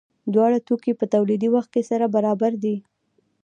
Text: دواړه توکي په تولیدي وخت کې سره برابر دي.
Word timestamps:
دواړه 0.33 0.57
توکي 0.67 0.91
په 0.99 1.05
تولیدي 1.13 1.49
وخت 1.55 1.69
کې 1.73 1.81
سره 1.89 2.05
برابر 2.15 2.51
دي. 2.63 2.75